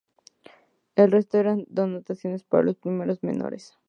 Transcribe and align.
El 0.95 1.11
resto 1.11 1.37
eran 1.37 1.65
dotaciones 1.69 2.41
para 2.43 2.63
los 2.63 2.75
premios 2.77 3.21
menores. 3.21 3.77